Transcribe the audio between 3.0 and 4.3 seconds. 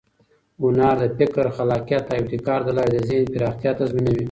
ذهن پراختیا تضمینوي.